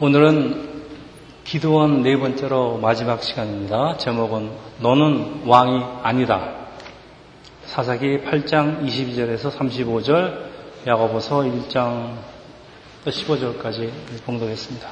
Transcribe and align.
오늘은 0.00 0.84
기도원 1.42 2.02
네 2.02 2.16
번째로 2.16 2.78
마지막 2.78 3.20
시간입니다. 3.20 3.96
제목은 3.96 4.48
너는 4.78 5.42
왕이 5.44 5.82
아니다. 6.04 6.52
사사기 7.64 8.18
8장 8.18 8.86
22절에서 8.86 9.50
35절, 9.50 10.86
야고보서 10.86 11.38
1장 11.40 12.12
15절까지 13.06 13.90
봉독했습니다. 14.24 14.88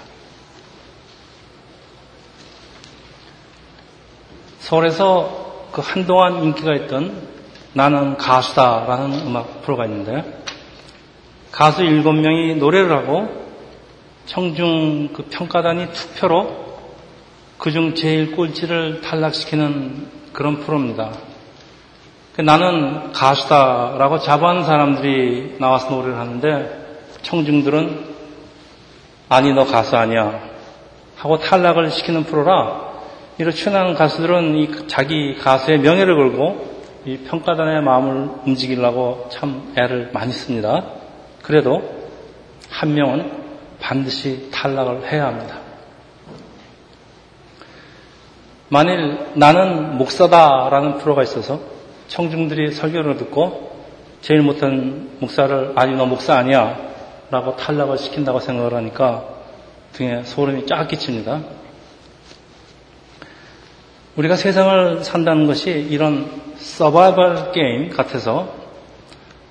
서울에서 4.58 5.68
그 5.70 5.82
한동안 5.84 6.42
인기가 6.42 6.74
있던 6.74 7.28
나는 7.74 8.16
가수다라는 8.16 9.20
음악 9.24 9.62
프로가 9.62 9.84
있는데 9.86 10.42
가수 11.52 11.82
7명이 11.82 12.56
노래를 12.56 12.90
하고 12.90 13.45
청중 14.26 15.08
그 15.12 15.22
평가단이 15.30 15.92
투표로 15.92 16.66
그중 17.58 17.94
제일 17.94 18.32
꼴찌를 18.36 19.00
탈락시키는 19.00 20.08
그런 20.32 20.60
프로입니다. 20.60 21.12
그 22.34 22.42
나는 22.42 23.12
가수다라고 23.12 24.18
자부하는 24.18 24.64
사람들이 24.64 25.56
나와서 25.58 25.90
노래를 25.90 26.18
하는데 26.18 27.00
청중들은 27.22 28.16
아니 29.28 29.52
너 29.54 29.64
가수 29.64 29.96
아니야 29.96 30.40
하고 31.16 31.38
탈락을 31.38 31.90
시키는 31.90 32.24
프로라 32.24 32.86
이런 33.38 33.52
출연하는 33.52 33.94
가수들은 33.94 34.56
이 34.56 34.88
자기 34.88 35.36
가수의 35.36 35.78
명예를 35.78 36.14
걸고 36.14 36.76
이 37.06 37.18
평가단의 37.18 37.82
마음을 37.82 38.30
움직이려고 38.44 39.28
참 39.30 39.72
애를 39.76 40.10
많이 40.12 40.32
씁니다. 40.32 40.84
그래도 41.42 41.80
한 42.68 42.94
명은 42.94 43.45
반드시 43.86 44.50
탈락을 44.50 45.12
해야 45.12 45.26
합니다. 45.26 45.60
만일 48.68 49.16
나는 49.34 49.96
목사다라는 49.96 50.98
프로가 50.98 51.22
있어서 51.22 51.60
청중들이 52.08 52.72
설교를 52.72 53.16
듣고 53.16 53.86
제일 54.22 54.42
못한 54.42 55.10
목사를 55.20 55.74
아니 55.76 55.94
너 55.94 56.04
목사 56.04 56.34
아니야 56.34 56.76
라고 57.30 57.54
탈락을 57.54 57.98
시킨다고 57.98 58.40
생각을 58.40 58.74
하니까 58.74 59.24
등에 59.92 60.24
소름이 60.24 60.66
쫙 60.66 60.88
끼칩니다. 60.88 61.42
우리가 64.16 64.34
세상을 64.34 65.04
산다는 65.04 65.46
것이 65.46 65.70
이런 65.70 66.28
서바이벌 66.56 67.52
게임 67.52 67.90
같아서 67.90 68.52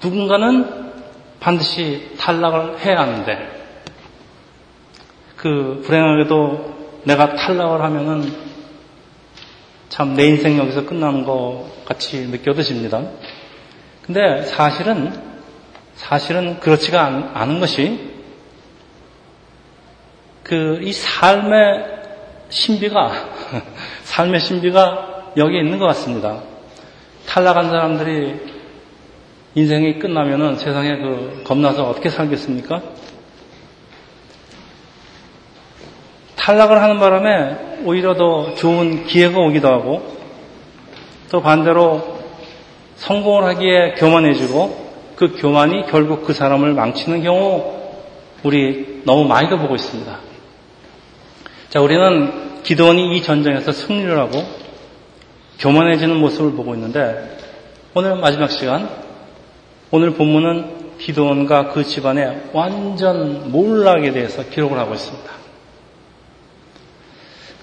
누군가는 0.04 0.92
반드시 1.40 2.12
탈락을 2.18 2.80
해야 2.80 3.00
하는데 3.00 3.55
그 5.46 5.84
불행하게도 5.86 6.74
내가 7.04 7.36
탈락을 7.36 7.80
하면은 7.84 8.34
참 9.90 10.16
내 10.16 10.26
인생 10.26 10.58
여기서 10.58 10.88
끝나는 10.88 11.24
것 11.24 11.68
같이 11.86 12.26
느껴드십니다. 12.26 13.04
근데 14.02 14.42
사실은 14.42 15.14
사실은 15.94 16.60
그렇지가 16.60 17.32
않은 17.36 17.60
것이 17.60 18.10
그 20.42 20.80
이 20.82 20.92
삶의 20.92 21.86
신비가 22.50 23.12
삶의 24.02 24.40
신비가 24.40 25.34
여기에 25.38 25.60
있는 25.60 25.78
것 25.78 25.86
같습니다. 25.86 26.42
탈락한 27.28 27.70
사람들이 27.70 28.40
인생이 29.54 30.00
끝나면은 30.00 30.56
세상에 30.58 30.98
그 30.98 31.44
겁나서 31.46 31.84
어떻게 31.84 32.10
살겠습니까? 32.10 32.82
탈락을 36.46 36.80
하는 36.80 37.00
바람에 37.00 37.80
오히려 37.86 38.14
더 38.14 38.54
좋은 38.54 39.08
기회가 39.08 39.40
오기도 39.40 39.68
하고 39.68 40.16
또 41.32 41.42
반대로 41.42 42.20
성공을 42.98 43.46
하기에 43.46 43.96
교만해지고 43.96 44.86
그 45.16 45.38
교만이 45.40 45.88
결국 45.88 46.24
그 46.24 46.34
사람을 46.34 46.74
망치는 46.74 47.24
경우 47.24 47.74
우리 48.44 49.02
너무 49.06 49.26
많이도 49.26 49.58
보고 49.58 49.74
있습니다. 49.74 50.20
자, 51.70 51.82
우리는 51.82 52.62
기도원이 52.62 53.18
이 53.18 53.24
전쟁에서 53.24 53.72
승리를 53.72 54.16
하고 54.16 54.44
교만해지는 55.58 56.16
모습을 56.16 56.52
보고 56.52 56.76
있는데 56.76 57.40
오늘 57.96 58.18
마지막 58.18 58.52
시간 58.52 58.88
오늘 59.90 60.12
본문은 60.12 60.98
기도원과 61.00 61.70
그 61.70 61.84
집안의 61.84 62.50
완전 62.54 63.52
몰락에 63.52 64.12
대해서 64.12 64.44
기록을 64.48 64.78
하고 64.78 64.94
있습니다. 64.94 65.45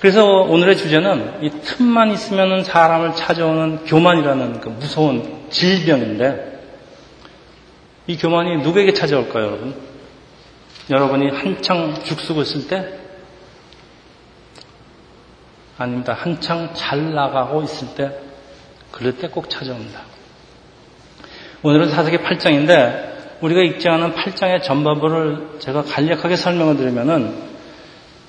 그래서 0.02 0.26
오늘의 0.26 0.78
주제는 0.78 1.44
이 1.44 1.50
틈만 1.50 2.10
있으면 2.10 2.64
사람을 2.64 3.14
찾아오는 3.14 3.84
교만이라는 3.84 4.58
그 4.58 4.68
무서운 4.70 5.46
질병인데 5.48 6.60
이 8.08 8.16
교만이 8.16 8.64
누구에게 8.64 8.94
찾아올까요, 8.94 9.44
여러분? 9.44 9.76
여러분이 10.90 11.30
한창 11.30 11.94
죽쓰고 12.02 12.42
있을 12.42 12.66
때? 12.66 12.98
아닙니다. 15.78 16.14
한창 16.14 16.70
잘 16.74 17.14
나가고 17.14 17.62
있을 17.62 17.94
때, 17.94 18.10
그럴 18.90 19.16
때 19.18 19.28
꼭 19.28 19.48
찾아옵니다. 19.48 20.00
오늘은 21.62 21.90
사사기 21.90 22.18
8장인데 22.18 23.40
우리가 23.40 23.60
읽지 23.60 23.88
않은 23.88 24.14
8장의 24.14 24.64
전반부를 24.64 25.60
제가 25.60 25.82
간략하게 25.82 26.34
설명을 26.34 26.76
드리면은 26.76 27.51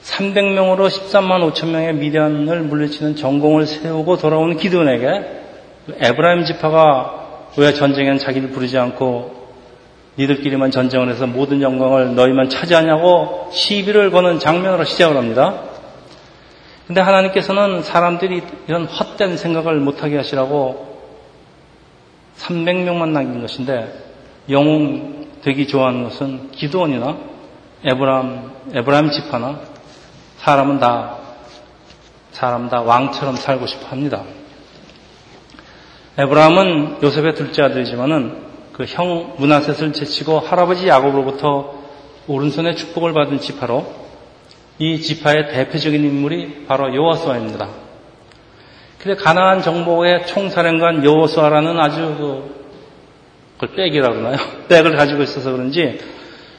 300명으로 0.03 0.89
13만 0.89 1.53
5천 1.53 1.69
명의 1.69 1.93
미디안을 1.93 2.61
물리치는 2.61 3.15
전공을 3.15 3.65
세우고 3.65 4.17
돌아오는 4.17 4.57
기드온에게 4.57 5.07
에브라임 5.99 6.45
지파가 6.45 7.49
왜 7.57 7.73
전쟁엔 7.73 8.17
자기를 8.17 8.49
부르지 8.49 8.77
않고 8.77 9.43
니들끼리만 10.17 10.71
전쟁을 10.71 11.09
해서 11.09 11.25
모든 11.25 11.61
영광을 11.61 12.15
너희만 12.15 12.49
차지하냐고 12.49 13.49
시비를 13.51 14.11
거는 14.11 14.39
장면으로 14.39 14.83
시작을 14.83 15.17
합니다. 15.17 15.61
근데 16.85 16.99
하나님께서는 17.01 17.81
사람들이 17.81 18.41
이런 18.67 18.85
헛된 18.85 19.37
생각을 19.37 19.79
못하게 19.79 20.17
하시라고 20.17 21.01
300명만 22.37 23.09
남긴 23.09 23.41
것인데 23.41 23.93
영웅 24.49 25.27
되기 25.43 25.67
좋아하는 25.67 26.03
것은 26.03 26.51
기도원이나 26.51 27.17
에브람, 27.85 28.51
에브라임 28.73 29.11
지파나 29.11 29.72
사람은 30.43 30.79
다, 30.79 31.19
사람 32.33 32.67
다 32.69 32.81
왕처럼 32.81 33.37
살고 33.37 33.65
싶어 33.65 33.87
합니다. 33.87 34.23
에브라함은 36.17 36.97
요셉의 37.01 37.35
둘째 37.35 37.63
아들이지만은 37.63 38.43
그 38.73 38.83
형 38.85 39.35
문하셋을 39.37 39.93
제치고 39.93 40.39
할아버지 40.39 40.89
야곱으로부터 40.89 41.81
오른손에 42.27 42.75
축복을 42.75 43.13
받은 43.13 43.39
지파로 43.39 43.85
이 44.79 44.99
지파의 44.99 45.49
대표적인 45.51 46.03
인물이 46.03 46.65
바로 46.67 46.93
여호수아입니다. 46.93 47.69
근데 48.99 49.21
가나안 49.21 49.61
정복의 49.61 50.27
총사령관 50.27 51.05
여호수아라는 51.05 51.79
아주 51.79 52.15
그, 52.17 52.63
그걸 53.59 53.75
백이라고 53.77 54.15
하나요? 54.17 54.37
백을 54.67 54.97
가지고 54.97 55.23
있어서 55.23 55.53
그런지 55.53 55.99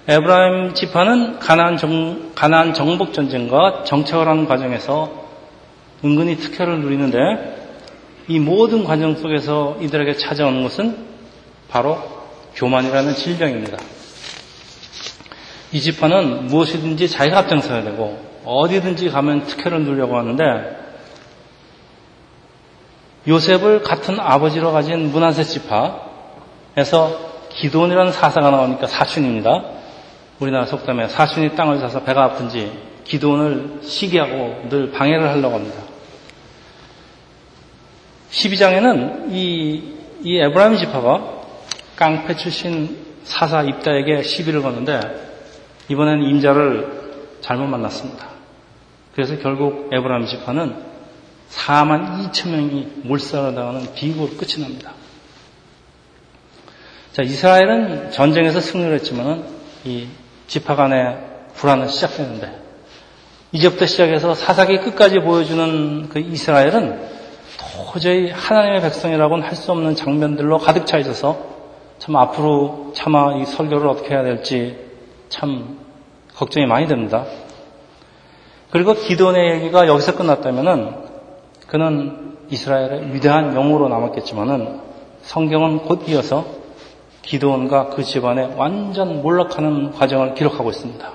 에브라임 0.06 0.74
지파는 0.74 1.38
가나안, 1.38 1.78
정, 1.78 2.32
가나안 2.34 2.74
정복 2.74 3.14
전쟁과 3.14 3.84
정착을 3.84 4.28
하는 4.28 4.46
과정에서 4.46 5.24
은근히 6.04 6.36
특혜를 6.36 6.80
누리는데 6.80 7.54
이 8.28 8.38
모든 8.38 8.84
과정 8.84 9.16
속에서 9.16 9.78
이들에게 9.80 10.16
찾아오는 10.16 10.62
것은 10.62 11.06
바로 11.70 11.98
교만이라는 12.54 13.14
질병입니다. 13.14 13.78
이 15.72 15.80
지파는 15.80 16.46
무엇이든지 16.46 17.08
자기가 17.08 17.38
앞장서야 17.40 17.82
되고 17.84 18.22
어디든지 18.44 19.08
가면 19.08 19.46
특혜를 19.46 19.84
누리려고 19.84 20.18
하는데 20.18 20.84
요셉을 23.26 23.82
같은 23.82 24.20
아버지로 24.20 24.72
가진 24.72 25.10
문하세 25.10 25.44
지파에서 25.44 27.18
기돈이라는 27.48 28.12
사사가 28.12 28.50
나오니까 28.50 28.86
사춘입니다. 28.86 29.73
우리나라 30.40 30.66
속담에 30.66 31.08
사순이 31.08 31.54
땅을 31.56 31.78
사서 31.78 32.02
배가 32.04 32.24
아픈지 32.24 32.72
기도원을 33.04 33.80
시기하고 33.82 34.68
늘 34.68 34.90
방해를 34.90 35.28
하려고 35.28 35.56
합니다. 35.56 35.82
12장에는 38.30 39.32
이, 39.32 39.94
이 40.22 40.38
에브라임 40.38 40.76
지파가 40.76 41.42
깡패 41.96 42.34
출신 42.36 43.04
사사 43.22 43.62
입다에게 43.62 44.22
시비를 44.22 44.62
거는데 44.62 45.00
이번엔 45.88 46.22
임자를 46.22 47.38
잘못 47.40 47.66
만났습니다. 47.66 48.28
그래서 49.14 49.38
결국 49.38 49.90
에브라임 49.92 50.26
지파는 50.26 50.94
4만 51.50 52.32
2천 52.32 52.50
명이 52.50 52.88
몰살을 53.04 53.54
당하는 53.54 53.94
비극으로 53.94 54.36
끝이 54.36 54.60
납니다. 54.60 54.92
자, 57.12 57.22
이스라엘은 57.22 58.10
전쟁에서 58.10 58.60
승리를 58.60 58.92
했지만은 58.94 59.44
이 59.84 60.08
지파 60.46 60.76
간의 60.76 61.18
불안은 61.54 61.88
시작되는데 61.88 62.60
이제부터 63.52 63.86
시작해서 63.86 64.34
사사기 64.34 64.78
끝까지 64.78 65.20
보여주는 65.20 66.08
그 66.08 66.18
이스라엘은 66.18 67.14
도저히 67.92 68.30
하나님의 68.30 68.80
백성이라고는 68.82 69.44
할 69.44 69.54
수 69.54 69.70
없는 69.72 69.94
장면들로 69.94 70.58
가득 70.58 70.86
차 70.86 70.98
있어서 70.98 71.38
참 71.98 72.16
앞으로 72.16 72.92
차마 72.94 73.36
이 73.36 73.44
설교를 73.44 73.88
어떻게 73.88 74.10
해야 74.10 74.22
될지 74.24 74.76
참 75.28 75.78
걱정이 76.34 76.66
많이 76.66 76.86
됩니다. 76.88 77.24
그리고 78.70 78.94
기도의 78.94 79.52
얘기가 79.52 79.86
여기서 79.86 80.16
끝났다면은 80.16 80.96
그는 81.68 82.36
이스라엘의 82.50 83.14
위대한 83.14 83.54
영웅으로 83.54 83.88
남았겠지만은 83.88 84.80
성경은 85.22 85.78
곧 85.84 86.08
이어서 86.08 86.44
기도원과 87.26 87.90
그 87.90 88.02
집안의 88.02 88.54
완전 88.56 89.22
몰락하는 89.22 89.92
과정을 89.92 90.34
기록하고 90.34 90.70
있습니다. 90.70 91.12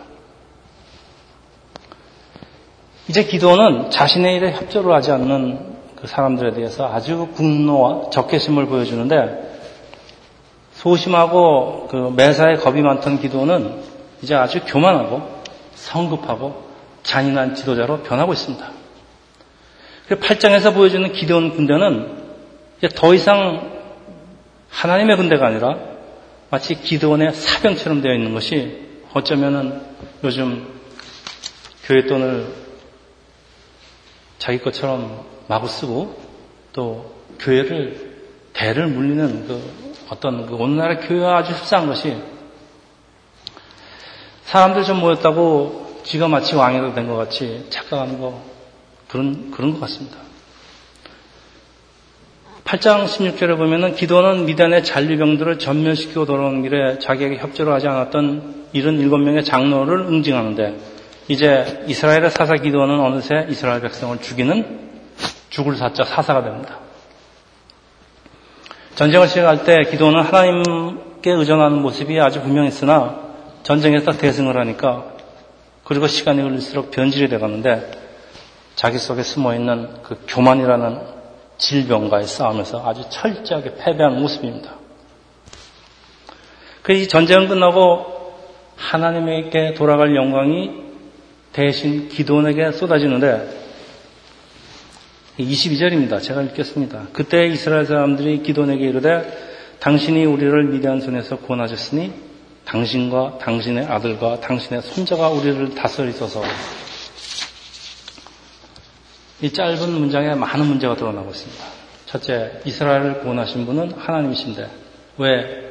이제 3.07 3.23
기도는 3.23 3.89
자신의 3.89 4.35
일에 4.35 4.51
협조를 4.51 4.93
하지 4.93 5.11
않는 5.11 5.77
그 5.95 6.07
사람들에 6.07 6.53
대해서 6.53 6.87
아주 6.87 7.29
분노와 7.33 8.09
적개심을 8.11 8.67
보여주는데 8.67 9.49
소심하고 10.73 11.87
그 11.89 12.13
매사에 12.15 12.55
겁이 12.55 12.81
많던 12.81 13.19
기도는 13.19 13.81
이제 14.21 14.35
아주 14.35 14.61
교만하고 14.65 15.21
성급하고 15.73 16.69
잔인한 17.03 17.55
지도자로 17.55 18.03
변하고 18.03 18.33
있습니다. 18.33 18.65
8장에서 20.09 20.73
보여주는 20.73 21.11
기도원 21.11 21.51
군대는 21.51 22.17
더 22.95 23.13
이상 23.13 23.79
하나님의 24.69 25.17
군대가 25.17 25.47
아니라 25.47 25.88
마치 26.49 26.75
기도원의 26.75 27.33
사병처럼 27.33 28.01
되어 28.01 28.13
있는 28.13 28.33
것이 28.33 28.87
어쩌면은 29.13 29.81
요즘 30.23 30.67
교회 31.85 32.05
돈을 32.05 32.47
자기 34.37 34.59
것처럼 34.59 35.25
마구 35.47 35.67
쓰고 35.67 36.19
또 36.73 37.15
교회를 37.39 38.17
대를 38.53 38.87
물리는 38.87 39.47
그 39.47 39.61
어떤 40.09 40.45
그 40.47 40.55
오늘날의 40.55 41.01
교회와 41.01 41.37
아주 41.37 41.53
흡사한 41.53 41.87
것이 41.87 42.17
사람들 44.45 44.83
좀 44.83 44.99
모였다고 44.99 46.01
지가 46.03 46.27
마치 46.27 46.55
왕이 46.55 46.95
된것 46.95 47.15
같이 47.15 47.67
착각하는 47.69 48.19
거 48.19 48.43
그런 49.07 49.51
그런 49.51 49.73
것 49.73 49.81
같습니다. 49.81 50.17
8장 52.69 53.05
16절에 53.05 53.57
보면은 53.57 53.95
기도는 53.95 54.45
미단의 54.45 54.83
잔류병들을 54.83 55.57
전멸시키고 55.57 56.25
돌아오는 56.25 56.61
길에 56.61 56.99
자기에게 56.99 57.37
협조를 57.37 57.73
하지 57.73 57.87
않았던 57.87 58.67
77명의 58.75 59.43
장로를 59.43 60.01
응징하는데 60.01 60.77
이제 61.29 61.83
이스라엘의 61.87 62.29
사사 62.29 62.53
기도는 62.57 62.99
어느새 62.99 63.47
이스라엘 63.49 63.81
백성을 63.81 64.15
죽이는 64.21 64.89
죽을 65.49 65.77
사자 65.77 66.03
사사가 66.03 66.43
됩니다. 66.43 66.77
전쟁을 68.93 69.27
시작할 69.27 69.63
때 69.63 69.85
기도는 69.89 70.21
하나님께 70.21 71.31
의존하는 71.31 71.81
모습이 71.81 72.19
아주 72.19 72.39
분명했으나 72.43 73.19
전쟁에서 73.63 74.11
대승을 74.11 74.55
하니까 74.57 75.05
그리고 75.83 76.05
시간이 76.05 76.39
흘릴수록 76.39 76.91
변질이 76.91 77.29
되었는데 77.29 77.89
자기 78.75 78.99
속에 78.99 79.23
숨어 79.23 79.55
있는 79.55 80.03
그 80.03 80.19
교만이라는 80.27 81.18
질병과의 81.59 82.25
싸움에서 82.25 82.83
아주 82.87 83.03
철저하게 83.09 83.75
패배한 83.75 84.19
모습입니다. 84.19 84.73
그래서 86.81 87.03
이 87.03 87.07
전쟁은 87.07 87.47
끝나고 87.47 88.33
하나님에게 88.75 89.75
돌아갈 89.75 90.15
영광이 90.15 90.71
대신 91.53 92.09
기도원에게 92.09 92.71
쏟아지는데 92.71 93.59
22절입니다. 95.37 96.21
제가 96.21 96.41
읽겠습니다. 96.43 97.07
그때 97.13 97.45
이스라엘 97.47 97.85
사람들이 97.85 98.41
기도원에게 98.43 98.87
이르되 98.87 99.49
당신이 99.79 100.25
우리를 100.25 100.63
미대한 100.65 100.99
손에서 100.99 101.37
구원하셨으니 101.37 102.11
당신과 102.65 103.39
당신의 103.39 103.85
아들과 103.85 104.41
당신의 104.41 104.81
손자가 104.81 105.29
우리를 105.29 105.75
다스리소서. 105.75 106.41
이 109.41 109.51
짧은 109.51 109.91
문장에 109.91 110.35
많은 110.35 110.65
문제가 110.65 110.95
드러나고 110.95 111.29
있습니다. 111.29 111.63
첫째, 112.05 112.61
이스라엘을 112.65 113.21
구원하신 113.21 113.65
분은 113.65 113.93
하나님이신데 113.93 114.69
왜 115.17 115.69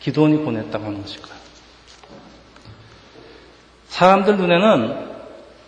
기도원이 0.00 0.42
보냈다고 0.42 0.84
하는 0.84 1.02
것일까요? 1.02 1.34
사람들 3.88 4.38
눈에는 4.38 5.10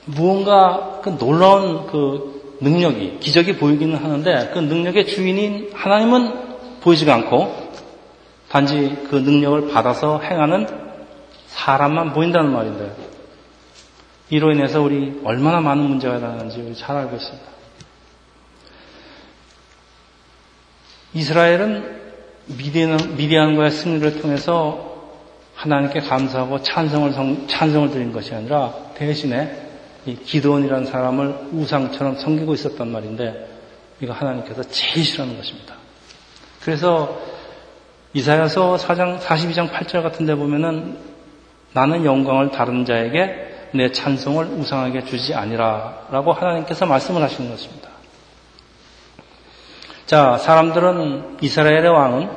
무언가 0.07 1.01
그 1.03 1.11
놀라운 1.19 1.87
그 1.87 2.57
능력이, 2.61 3.19
기적이 3.21 3.57
보이기는 3.57 3.97
하는데 3.97 4.51
그 4.55 4.59
능력의 4.61 5.07
주인인 5.07 5.71
하나님은 5.75 6.81
보이지가 6.81 7.15
않고 7.15 7.73
단지 8.49 8.97
그 9.11 9.17
능력을 9.17 9.69
받아서 9.73 10.21
행하는 10.21 10.67
사람만 11.49 12.13
보인다는 12.13 12.53
말인데 12.53 13.12
이로 14.33 14.51
인해서 14.51 14.81
우리 14.81 15.21
얼마나 15.25 15.61
많은 15.61 15.85
문제가 15.85 16.17
일어나는지 16.17 16.63
우리 16.63 16.75
잘 16.75 16.97
알고 16.97 17.17
있습니다. 17.17 17.47
이스라엘은 21.13 22.01
미디안, 22.47 23.17
미디안과의 23.19 23.71
승리를 23.71 24.23
통해서 24.23 25.11
하나님께 25.55 26.01
감사하고 26.01 26.63
찬성을, 26.63 27.13
찬성을 27.47 27.91
드린 27.91 28.11
것이 28.11 28.35
아니라 28.35 28.73
대신에 28.95 29.69
이 30.07 30.17
기도원이라는 30.17 30.87
사람을 30.87 31.51
우상처럼 31.53 32.17
섬기고 32.17 32.55
있었단 32.55 32.89
말인데 32.89 33.49
이거 34.01 34.15
하나님께서 34.15 34.63
제일 34.63 35.05
싫어하는 35.05 35.37
것입니다. 35.37 35.75
그래서 36.63 37.21
이사야서 38.15 38.79
4장 38.79 39.21
42장 39.21 39.71
8절 39.71 40.03
같은 40.03 40.25
데 40.25 40.35
보면은 40.35 40.97
나는 41.75 42.07
영광을 42.07 42.51
다른 42.51 42.87
자에게 42.87 43.52
내 43.73 43.91
찬송을 43.91 44.47
우상하게 44.47 45.05
주지 45.05 45.35
아니라라고 45.35 46.33
하나님께서 46.33 46.87
말씀을 46.87 47.23
하시는 47.23 47.51
것입니다. 47.51 47.89
자, 50.07 50.37
사람들은 50.39 51.39
이스라엘의 51.41 51.89
왕은 51.89 52.31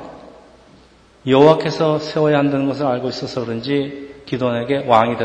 여호와께서 1.27 1.99
세워야 1.99 2.37
한다는 2.37 2.67
것을 2.67 2.85
알고 2.85 3.09
있어서 3.09 3.43
그런지 3.43 4.15
기도원에게 4.25 4.85
왕이 4.87 5.17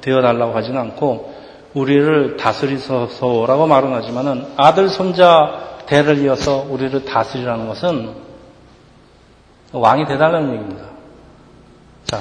되어 0.00 0.22
달라고 0.22 0.54
하지는 0.54 0.80
않고 0.80 1.34
우리를 1.74 2.36
다스리소서라고 2.36 3.66
말은 3.66 3.92
하지만은 3.92 4.46
아들 4.56 4.88
손자 4.88 5.78
대를 5.86 6.18
이어서 6.18 6.66
우리를 6.68 7.04
다스리라는 7.04 7.66
것은 7.66 8.14
왕이 9.72 10.06
되달라는 10.06 10.54
얘기입니다. 10.54 10.84
자, 12.04 12.20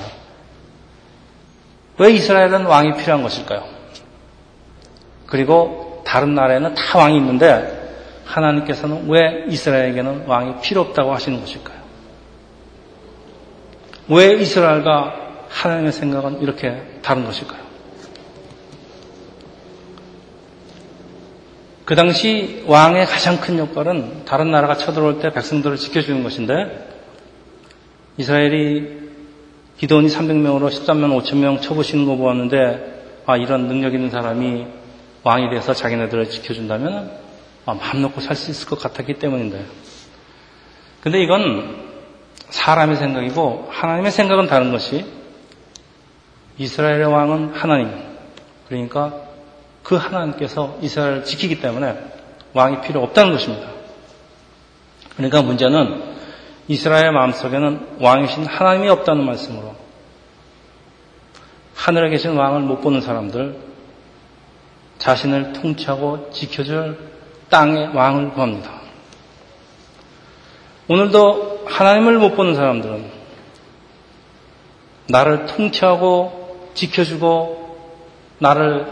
왜 2.02 2.10
이스라엘은 2.14 2.66
왕이 2.66 2.98
필요한 2.98 3.22
것일까요? 3.22 3.64
그리고 5.28 6.02
다른 6.04 6.34
나라에는 6.34 6.74
다 6.74 6.98
왕이 6.98 7.16
있는데 7.18 7.80
하나님께서는 8.26 9.08
왜 9.08 9.46
이스라엘에게는 9.48 10.26
왕이 10.26 10.62
필요 10.62 10.82
없다고 10.82 11.14
하시는 11.14 11.40
것일까요? 11.40 11.80
왜 14.08 14.34
이스라엘과 14.34 15.46
하나님의 15.50 15.92
생각은 15.92 16.42
이렇게 16.42 16.82
다른 17.04 17.24
것일까요? 17.24 17.62
그 21.86 21.94
당시 21.94 22.64
왕의 22.66 23.06
가장 23.06 23.40
큰 23.40 23.60
역할은 23.60 24.26
다른 24.26 24.50
나라가 24.50 24.76
쳐들어올 24.76 25.20
때 25.20 25.32
백성들을 25.32 25.78
지켜주는 25.78 26.24
것인데 26.24 26.54
이스라엘이 28.18 29.11
기도원이 29.82 30.10
300명으로 30.10 30.70
13만 30.70 31.10
5천 31.24 31.38
명 31.38 31.60
쳐보시는 31.60 32.06
거 32.06 32.16
보았는데 32.16 33.24
아 33.26 33.36
이런 33.36 33.68
능력 33.68 33.96
있는 33.96 34.12
사람이 34.12 34.68
왕이 35.24 35.50
돼서 35.50 35.74
자기네들을 35.74 36.30
지켜준다면 36.30 37.12
아, 37.66 37.74
마음 37.74 38.04
놓고 38.04 38.22
살 38.22 38.36
수 38.36 38.52
있을 38.52 38.68
것 38.68 38.78
같았기 38.78 39.16
때문인데 39.16 39.66
근데 41.02 41.24
이건 41.24 41.78
사람의 42.50 42.98
생각이고 42.98 43.70
하나님의 43.72 44.12
생각은 44.12 44.46
다른 44.46 44.72
것이 44.72 45.04
이스라엘의 46.60 47.06
왕은 47.06 47.56
하나님 47.56 47.92
그러니까 48.68 49.16
그 49.82 49.96
하나님께서 49.96 50.78
이스라엘을 50.84 51.24
지키기 51.24 51.60
때문에 51.60 51.98
왕이 52.54 52.82
필요 52.82 53.02
없다는 53.02 53.32
것입니다. 53.32 53.68
그러니까 55.16 55.42
문제는 55.42 56.11
이스라엘 56.68 57.12
마음속에는 57.12 57.98
왕이신 58.00 58.46
하나님이 58.46 58.90
없다는 58.90 59.26
말씀으로 59.26 59.76
하늘에 61.76 62.10
계신 62.10 62.38
왕을 62.38 62.62
못 62.62 62.82
보는 62.82 63.02
사람들 63.02 63.58
자신을 65.00 65.54
통치하고 65.54 66.30
지켜줄 66.32 66.98
땅의 67.50 67.96
왕을 67.96 68.34
구합니다. 68.34 68.72
오늘도 70.88 71.64
하나님을 71.66 72.20
못 72.20 72.36
보는 72.36 72.56
사람들은 72.56 73.06
나를 75.08 75.48
통치하고 75.48 76.70
지켜주고 76.74 77.78
나를 78.40 78.88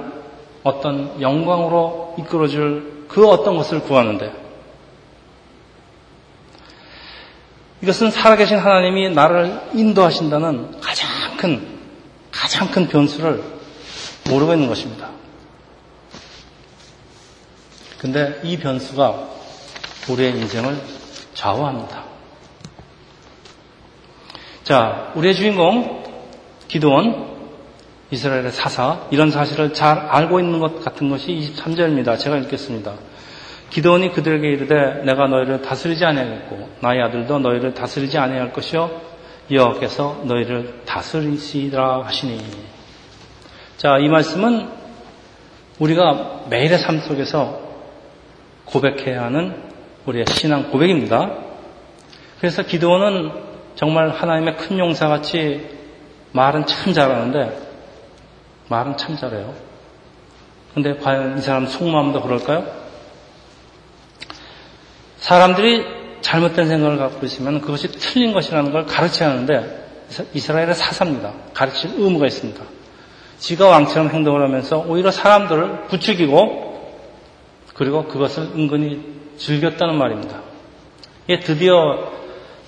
어떤 0.64 1.22
영광으로 1.22 2.16
이끌어줄 2.20 3.06
그 3.08 3.28
어떤 3.28 3.56
것을 3.56 3.82
구하는데 3.82 4.49
이것은 7.82 8.12
살아계신 8.12 8.58
하나님이 8.58 9.10
나를 9.12 9.70
인도하신다는 9.74 10.82
가장 10.82 11.10
큰, 11.38 11.80
가장 12.32 12.70
큰 12.72 12.88
변수를 12.88 13.42
모르고 14.30 14.54
있는 14.54 14.68
것입니다. 14.68 15.10
근데 18.00 18.40
이 18.44 18.58
변수가 18.58 19.30
우리의 20.10 20.32
인생을 20.32 20.78
좌우합니다. 21.34 22.04
자, 24.64 25.12
우리의 25.16 25.36
주인공, 25.36 26.04
기도원, 26.68 27.28
이스라엘의 28.12 28.52
사사, 28.52 29.08
이런 29.12 29.32
사실을 29.32 29.74
잘 29.74 29.98
알고 29.98 30.40
있는 30.40 30.60
것 30.60 30.84
같은 30.84 31.10
것이 31.10 31.28
23절입니다. 31.32 32.20
제가 32.20 32.38
읽겠습니다. 32.38 32.94
기도원이 33.70 34.12
그들에게 34.14 34.48
이르되 34.48 35.04
내가 35.04 35.28
너희를 35.28 35.62
다스리지 35.62 36.04
아니하겠고 36.06 36.70
나의 36.82 37.02
아들도 37.04 37.40
너희를 37.40 37.74
다스리지 37.74 38.18
아니할 38.18 38.52
것이요 38.52 38.90
여호와께서 39.52 40.24
너희를 40.26 40.82
다스리시리라 40.86 42.04
하시니 42.04 42.40
자, 43.80 43.98
이 43.98 44.10
말씀은 44.10 44.68
우리가 45.80 46.48
매일의 46.50 46.80
삶 46.80 47.00
속에서 47.00 47.62
고백해야 48.66 49.24
하는 49.24 49.56
우리의 50.06 50.26
신앙 50.28 50.70
고백입니다. 50.70 51.32
그래서 52.40 52.64
기도원은 52.64 53.32
정말 53.76 54.10
하나님의 54.10 54.58
큰 54.58 54.78
용사같이 54.80 55.66
말은 56.34 56.66
참 56.66 56.92
잘하는데 56.92 57.58
말은 58.68 58.98
참 58.98 59.16
잘해요. 59.16 59.54
근데 60.74 60.98
과연 60.98 61.38
이 61.38 61.42
사람 61.42 61.66
속마음도 61.66 62.22
그럴까요? 62.22 62.66
사람들이 65.20 65.86
잘못된 66.22 66.68
생각을 66.68 66.98
갖고 66.98 67.26
있으면 67.26 67.62
그것이 67.62 67.90
틀린 67.92 68.34
것이라는 68.34 68.72
걸 68.72 68.86
가르쳐야 68.86 69.30
하는데 69.30 69.88
이스라엘의 70.34 70.74
사사입니다. 70.74 71.34
가르칠 71.54 71.92
의무가 71.98 72.26
있습니다. 72.28 72.62
지가 73.38 73.68
왕처럼 73.68 74.10
행동을 74.10 74.42
하면서 74.42 74.84
오히려 74.86 75.12
사람들을 75.12 75.88
부추기고 75.88 76.70
그리고 77.74 78.06
그것을 78.06 78.44
은근히 78.56 79.02
즐겼다는 79.38 79.96
말입니다. 79.96 80.42
예, 81.30 81.40
드디어 81.40 82.12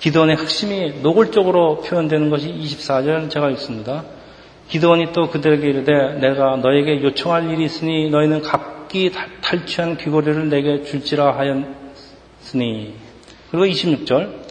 기도원의 0.00 0.36
핵심이 0.36 1.00
노골적으로 1.02 1.82
표현되는 1.82 2.30
것이 2.30 2.48
24절 2.48 3.28
제가 3.28 3.50
읽습니다. 3.50 4.04
기도원이 4.68 5.12
또 5.12 5.28
그들에게 5.28 5.68
이르되 5.68 6.14
내가 6.20 6.56
너에게 6.56 7.02
요청할 7.02 7.50
일이 7.50 7.64
있으니 7.64 8.08
너희는 8.08 8.40
각기 8.42 9.12
탈취한 9.42 9.98
귀고리를 9.98 10.48
내게 10.48 10.82
줄지라 10.84 11.36
하였 11.36 11.81
으니 12.54 12.94
그리고 13.50 13.66
26절 13.66 14.42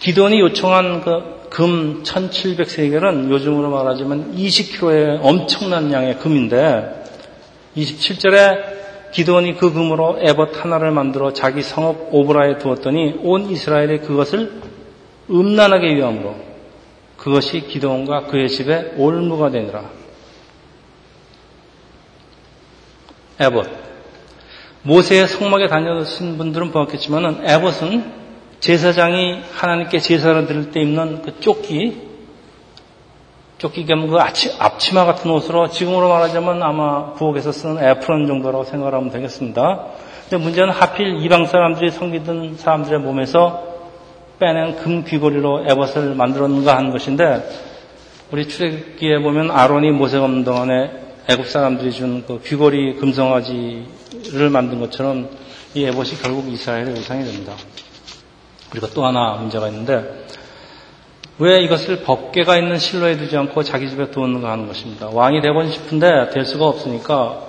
기도원이 0.00 0.40
요청한 0.40 1.00
그 1.02 1.34
금 1.54 2.02
1700세겔은 2.02 3.30
요즘으로 3.30 3.70
말하자면 3.70 4.34
20kg의 4.34 5.20
엄청난 5.22 5.92
양의 5.92 6.18
금인데 6.18 7.04
27절에 7.76 9.12
기도원이 9.12 9.56
그 9.56 9.72
금으로 9.72 10.18
에봇 10.20 10.64
하나를 10.64 10.90
만들어 10.90 11.32
자기 11.32 11.62
성읍 11.62 12.08
오브라에 12.10 12.58
두었더니 12.58 13.20
온 13.22 13.48
이스라엘이 13.48 14.00
그것을 14.00 14.62
음란하게 15.30 15.94
위함으로 15.94 16.34
그것이 17.18 17.60
기도원과 17.60 18.26
그의 18.26 18.48
집에 18.48 18.92
올무가 18.96 19.50
되니라. 19.50 19.88
에봇. 23.38 23.83
모세의 24.84 25.28
성막에 25.28 25.68
다녀오신 25.68 26.36
분들은 26.36 26.70
보았겠지만 26.70 27.42
에봇은 27.44 28.12
제사장이 28.60 29.40
하나님께 29.54 29.98
제사를 29.98 30.46
드릴 30.46 30.72
때 30.72 30.82
입는 30.82 31.22
그 31.22 31.40
조끼, 31.40 32.02
조끼 33.56 33.86
겸그 33.86 34.14
앞치마 34.58 35.06
같은 35.06 35.30
옷으로 35.30 35.70
지금으로 35.70 36.10
말하자면 36.10 36.62
아마 36.62 37.14
부엌에서 37.14 37.52
쓰는 37.52 37.82
애프론 37.82 38.26
정도라고 38.26 38.64
생각하면 38.64 39.10
되겠습니다. 39.10 39.86
근데 40.28 40.42
문제는 40.42 40.70
하필 40.70 41.18
이방 41.22 41.46
사람들이 41.46 41.90
섬기던 41.90 42.56
사람들의 42.56 42.98
몸에서 43.00 43.64
빼낸 44.38 44.76
금 44.76 45.04
귀걸이로 45.04 45.64
에봇을 45.66 46.14
만들었는가 46.14 46.76
하는 46.76 46.90
것인데 46.90 47.42
우리 48.30 48.48
출애기에 48.48 49.20
보면 49.20 49.50
아론이 49.50 49.92
모세가 49.92 50.24
없는 50.24 50.44
동안에 50.44 50.90
애굽 51.30 51.46
사람들이 51.46 51.90
준 51.90 52.24
그 52.26 52.42
귀걸이 52.44 52.96
금송아지 52.96 53.93
를 54.32 54.50
만든 54.50 54.80
것처럼 54.80 55.30
이 55.74 55.84
에봇이 55.84 56.20
결국 56.22 56.48
이스라엘의 56.52 56.92
우상이 56.92 57.24
됩니다. 57.24 57.54
그리고 58.70 58.88
또 58.88 59.04
하나 59.04 59.34
문제가 59.34 59.68
있는데 59.68 60.26
왜 61.38 61.62
이것을 61.62 62.02
법계가 62.04 62.56
있는 62.56 62.78
실로에 62.78 63.16
두지 63.16 63.36
않고 63.36 63.64
자기 63.64 63.88
집에 63.88 64.10
두었는가 64.10 64.50
하는 64.50 64.66
것입니다. 64.68 65.08
왕이 65.12 65.40
되고 65.40 65.68
싶은데 65.68 66.30
될 66.30 66.44
수가 66.44 66.66
없으니까 66.66 67.42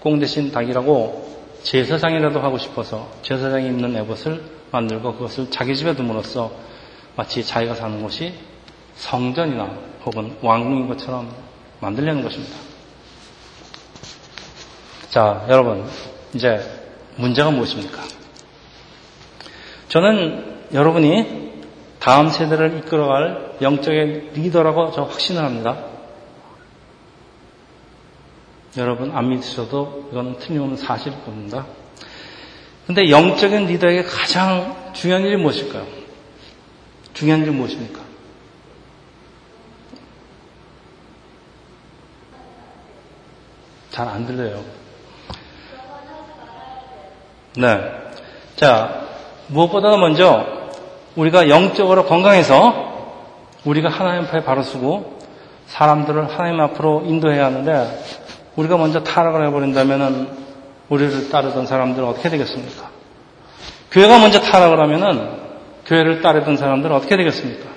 공 0.00 0.18
대신 0.18 0.52
닭이라고 0.52 1.24
제사장이라도 1.62 2.40
하고 2.40 2.58
싶어서 2.58 3.08
제사장이 3.22 3.66
입는 3.66 3.96
에봇을 3.96 4.42
만들고 4.70 5.14
그것을 5.14 5.50
자기 5.50 5.74
집에 5.76 5.94
둠으로써 5.94 6.52
마치 7.16 7.44
자기가 7.44 7.74
사는 7.74 8.02
곳이 8.02 8.34
성전이나 8.96 9.70
혹은 10.04 10.36
왕궁인 10.42 10.88
것처럼 10.88 11.30
만들려는 11.80 12.22
것입니다. 12.22 12.73
자, 15.14 15.46
여러분, 15.48 15.88
이제 16.34 16.58
문제가 17.14 17.52
무엇입니까? 17.52 18.02
저는 19.88 20.70
여러분이 20.72 21.62
다음 22.00 22.30
세대를 22.30 22.78
이끌어갈 22.78 23.58
영적인 23.62 24.32
리더라고 24.32 24.90
저 24.90 25.04
확신을 25.04 25.44
합니다. 25.44 25.84
여러분 28.76 29.16
안 29.16 29.28
믿으셔도 29.28 30.08
이건 30.10 30.36
틀림없는 30.40 30.78
사실일 30.78 31.22
겁니다. 31.24 31.64
근데 32.88 33.08
영적인 33.08 33.66
리더에게 33.66 34.02
가장 34.02 34.92
중요한 34.94 35.22
일이 35.22 35.36
무엇일까요? 35.36 35.86
중요한 37.12 37.40
일이 37.42 37.52
무엇입니까? 37.52 38.00
잘 43.92 44.08
안 44.08 44.26
들려요. 44.26 44.83
네. 47.56 47.80
자, 48.56 49.06
무엇보다 49.48 49.96
먼저 49.96 50.46
우리가 51.14 51.48
영적으로 51.48 52.04
건강해서 52.04 53.12
우리가 53.64 53.88
하나님 53.88 54.24
앞에 54.24 54.44
바로 54.44 54.62
서고 54.62 55.18
사람들을 55.66 56.28
하나님 56.30 56.60
앞으로 56.60 57.02
인도해야 57.06 57.46
하는데 57.46 58.04
우리가 58.56 58.76
먼저 58.76 59.02
타락을 59.02 59.46
해버린다면은 59.46 60.44
우리를 60.88 61.30
따르던 61.30 61.66
사람들은 61.66 62.06
어떻게 62.06 62.28
되겠습니까? 62.28 62.90
교회가 63.90 64.18
먼저 64.18 64.40
타락을 64.40 64.80
하면은 64.80 65.44
교회를 65.86 66.20
따르던 66.22 66.56
사람들은 66.56 66.94
어떻게 66.94 67.16
되겠습니까? 67.16 67.70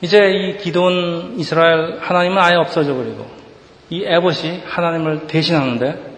이제 0.00 0.30
이 0.30 0.56
기도원 0.58 1.34
이스라엘 1.38 1.98
하나님은 2.00 2.38
아예 2.38 2.56
없어져 2.56 2.94
버리고 2.94 3.26
이 3.90 4.04
에봇이 4.04 4.62
하나님을 4.66 5.26
대신하는데 5.26 6.11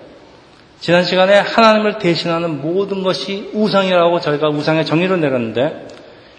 지난 0.81 1.05
시간에 1.05 1.39
하나님을 1.39 1.99
대신하는 1.99 2.61
모든 2.61 3.03
것이 3.03 3.51
우상이라고 3.55 4.21
저희가 4.21 4.49
우상의 4.49 4.85
정의를 4.85 5.21
내렸는데 5.21 5.89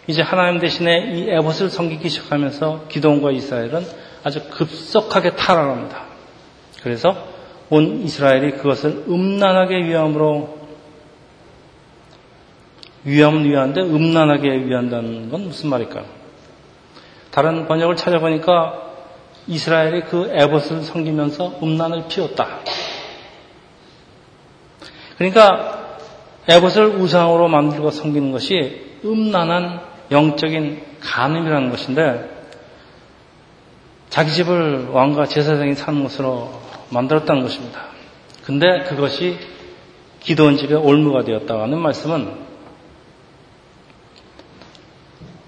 이제 0.07 0.21
하나님 0.21 0.59
대신에 0.59 1.11
이 1.13 1.29
에봇을 1.29 1.69
섬기기 1.69 2.09
시작하면서 2.09 2.85
기도원과 2.89 3.31
이스라엘은 3.31 3.85
아주 4.23 4.47
급속하게 4.49 5.35
타락합니다. 5.35 6.03
그래서 6.83 7.15
온 7.69 8.03
이스라엘이 8.03 8.51
그것을 8.51 9.05
음란하게 9.07 9.85
위함으로 9.85 10.59
위함은 13.03 13.45
위한데 13.45 13.81
음란하게 13.81 14.65
위한다는 14.65 15.29
건 15.29 15.45
무슨 15.45 15.69
말일까요? 15.69 16.05
다른 17.31 17.67
번역을 17.67 17.95
찾아보니까 17.95 18.81
이스라엘이 19.47 20.01
그 20.03 20.29
에봇을 20.31 20.83
섬기면서 20.83 21.59
음란을 21.61 22.05
피웠다. 22.07 22.59
그러니까 25.17 25.97
에봇을 26.47 26.87
우상으로 26.87 27.47
만들고 27.47 27.91
섬기는 27.91 28.31
것이 28.31 28.99
음란한 29.03 29.81
영적인 30.11 30.83
간음이라는 31.01 31.69
것인데 31.69 32.35
자기 34.09 34.31
집을 34.31 34.89
왕과 34.91 35.25
제사장이 35.25 35.73
사는 35.75 36.03
것으로 36.03 36.51
만들었다는 36.89 37.41
것입니다. 37.41 37.81
근데 38.45 38.83
그것이 38.83 39.37
기도원 40.19 40.57
집의 40.57 40.77
올무가 40.77 41.23
되었다고 41.23 41.61
하는 41.61 41.79
말씀은 41.79 42.45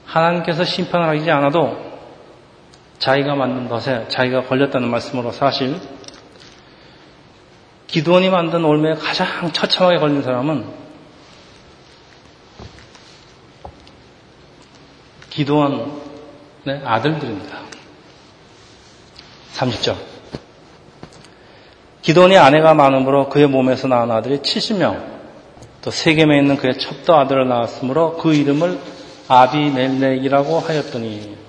하나님께서 0.06 0.64
심판을 0.64 1.08
하지 1.08 1.30
않아도 1.30 1.78
자기가 3.00 3.36
만든 3.36 3.70
것에 3.70 4.08
자기가 4.08 4.44
걸렸다는 4.44 4.90
말씀으로 4.90 5.32
사실 5.32 5.76
기도원이 7.88 8.30
만든 8.30 8.66
올매에 8.66 8.96
가장 8.96 9.52
처참하게 9.52 9.98
걸린 9.98 10.22
사람은 10.22 10.66
기도원의 15.30 15.92
아들들입니다. 16.84 17.60
30절. 19.54 19.96
기도원이 22.02 22.38
아내가 22.38 22.74
많음으로 22.74 23.30
그의 23.30 23.48
몸에서 23.48 23.88
낳은 23.88 24.12
아들이 24.12 24.40
70명, 24.40 25.04
또 25.82 25.92
세겜에 25.92 26.38
있는 26.38 26.58
그의 26.58 26.78
첩도 26.78 27.16
아들을 27.16 27.48
낳았으므로 27.48 28.18
그 28.18 28.34
이름을 28.34 28.80
아비멜렉이라고 29.28 30.60
하였더니 30.60 31.47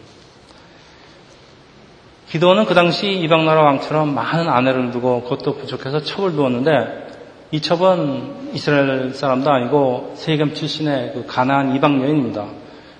기도는 2.30 2.66
그 2.66 2.74
당시 2.74 3.10
이방 3.10 3.46
나라 3.46 3.62
왕처럼 3.62 4.14
많은 4.14 4.48
아내를 4.48 4.90
두고 4.90 5.22
그것도 5.22 5.56
부족해서 5.56 6.00
첩을 6.02 6.32
두었는데 6.32 7.08
이 7.50 7.60
첩은 7.62 8.50
이스라엘 8.52 9.14
사람도 9.14 9.50
아니고 9.50 10.12
세겜 10.16 10.54
출신의 10.54 11.12
그 11.14 11.26
가나안 11.26 11.74
이방 11.74 12.02
여인입니다. 12.02 12.46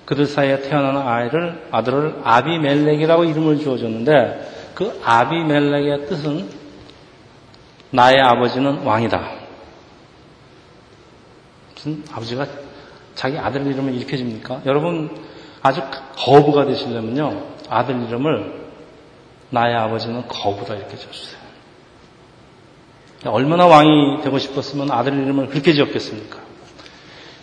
그들 0.05 0.25
사이에 0.25 0.61
태어난 0.61 0.97
아이를 0.97 1.67
아들을 1.69 2.21
아비멜렉이라고 2.23 3.25
이름을 3.25 3.59
주어줬는데 3.59 4.71
그 4.73 4.99
아비멜렉의 5.03 6.07
뜻은 6.07 6.49
나의 7.91 8.19
아버지는 8.21 8.79
왕이다. 8.83 9.29
무슨 11.75 12.03
아버지가 12.11 12.47
자기 13.13 13.37
아들 13.37 13.67
이름을 13.67 13.99
줍니까? 14.07 14.61
여러분 14.65 15.15
아주 15.61 15.81
거부가 16.17 16.65
되시려면요 16.65 17.43
아들 17.69 18.01
이름을 18.07 18.68
나의 19.51 19.75
아버지는 19.75 20.27
거부다 20.27 20.75
이렇게 20.75 20.95
지었어요. 20.95 21.39
얼마나 23.25 23.65
왕이 23.67 24.21
되고 24.23 24.37
싶었으면 24.39 24.91
아들 24.91 25.13
이름을 25.13 25.47
그렇게 25.47 25.73
지었겠습니까? 25.73 26.37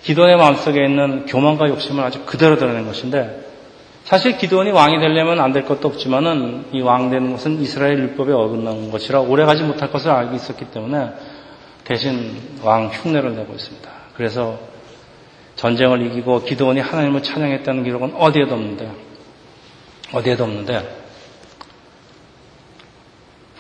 기도원의 0.03 0.37
마음속에 0.37 0.85
있는 0.85 1.27
교만과 1.27 1.69
욕심을 1.69 2.03
아주 2.03 2.25
그대로 2.25 2.57
드러낸 2.57 2.87
것인데 2.87 3.45
사실 4.05 4.39
기도원이 4.39 4.71
왕이 4.71 5.01
되려면 5.01 5.41
안 5.41 5.53
될 5.53 5.65
것도 5.67 5.89
없지만은 5.89 6.67
이 6.73 6.81
왕 6.81 7.11
되는 7.11 7.33
것은 7.33 7.61
이스라엘 7.61 7.99
율법에 7.99 8.33
어긋난 8.33 8.91
것이라 8.93 9.21
오래가지 9.21 9.65
못할 9.65 9.91
것을 9.91 10.11
알고 10.13 10.37
있었기 10.37 10.67
때문에 10.67 11.11
대신 11.85 12.41
왕 12.63 12.87
흉내를 12.89 13.35
내고 13.35 13.53
있습니다. 13.53 13.91
그래서 14.17 14.59
전쟁을 15.57 16.07
이기고 16.07 16.45
기도원이 16.45 16.81
하나님을 16.81 17.23
찬양했다는 17.23 17.83
기록은 17.85 18.15
어디에도 18.15 18.55
없는데 18.55 18.91
어디에도 20.13 20.45
없는데 20.45 21.06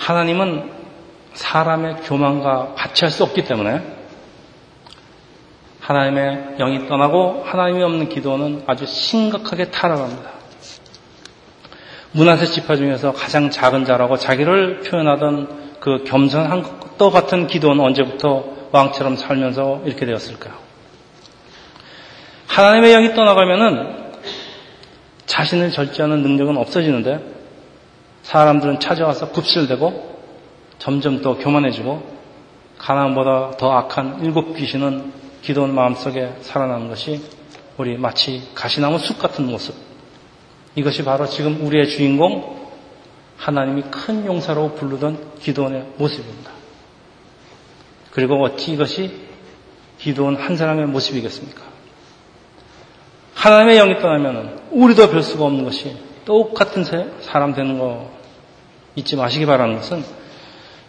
하나님은 0.06 0.70
사람의 1.32 1.96
교만과 2.04 2.74
같이 2.76 3.04
할 3.04 3.10
수 3.10 3.24
없기 3.24 3.44
때문에 3.44 3.82
하나님의 5.80 6.56
영이 6.58 6.86
떠나고 6.86 7.42
하나님이 7.44 7.82
없는 7.82 8.08
기도는 8.08 8.62
아주 8.68 8.86
심각하게 8.86 9.70
타락합니다. 9.72 10.30
문화세 12.12 12.46
지파 12.46 12.76
중에서 12.76 13.12
가장 13.14 13.50
작은 13.50 13.84
자라고 13.84 14.16
자기를 14.16 14.82
표현하던 14.82 15.76
그 15.80 16.04
겸손한 16.04 16.62
것도 16.62 17.10
같은 17.10 17.48
기도는 17.48 17.84
언제부터 17.84 18.44
왕처럼 18.70 19.16
살면서 19.16 19.82
이렇게 19.86 20.06
되었을까요? 20.06 20.54
하나님의 22.46 22.92
영이 22.92 23.14
떠나가면은 23.14 24.12
자신을 25.26 25.72
절제하는 25.72 26.22
능력은 26.22 26.56
없어지는데 26.56 27.35
사람들은 28.26 28.80
찾아와서 28.80 29.28
굽실대고 29.30 30.16
점점 30.78 31.22
더 31.22 31.36
교만해지고 31.38 32.16
가난보다 32.76 33.52
더 33.56 33.70
악한 33.72 34.24
일곱 34.24 34.54
귀신은 34.54 35.12
기도원 35.42 35.74
마음속에 35.74 36.34
살아나는 36.40 36.88
것이 36.88 37.22
우리 37.76 37.96
마치 37.96 38.42
가시나무 38.54 38.98
숲 38.98 39.20
같은 39.20 39.46
모습. 39.46 39.76
이것이 40.74 41.04
바로 41.04 41.26
지금 41.26 41.64
우리의 41.64 41.88
주인공 41.88 42.66
하나님이 43.36 43.82
큰 43.92 44.26
용사로 44.26 44.74
부르던 44.74 45.38
기도원의 45.38 45.92
모습입니다. 45.96 46.50
그리고 48.10 48.42
어찌 48.42 48.72
이것이 48.72 49.20
기도원 49.98 50.34
한 50.34 50.56
사람의 50.56 50.86
모습이겠습니까? 50.86 51.62
하나님의 53.34 53.76
영이 53.76 54.00
떠나면 54.00 54.62
우리도 54.72 55.10
별 55.10 55.22
수가 55.22 55.44
없는 55.44 55.64
것이 55.64 55.96
똑같은 56.24 56.84
사람 57.20 57.54
되는 57.54 57.78
거 57.78 58.15
잊지 58.96 59.16
마시기 59.16 59.46
바라는 59.46 59.76
것은 59.76 60.04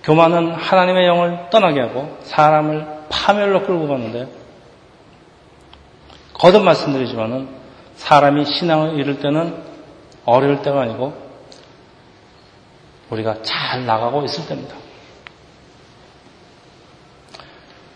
교만은 0.03 0.53
하나님의 0.53 1.05
영을 1.05 1.49
떠나게 1.49 1.81
하고 1.81 2.17
사람을 2.23 2.87
파멸로 3.09 3.65
끌고 3.65 3.87
가는데 3.87 4.27
거듭 6.33 6.63
말씀드리지만은 6.63 7.49
사람이 7.95 8.45
신앙을 8.45 8.99
잃을 8.99 9.19
때는 9.19 9.61
어려울 10.25 10.61
때가 10.61 10.81
아니고 10.81 11.13
우리가 13.09 13.41
잘 13.41 13.85
나가고 13.85 14.23
있을 14.25 14.47
때입니다. 14.47 14.75